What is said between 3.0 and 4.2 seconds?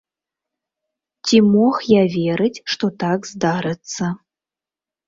так здарыцца.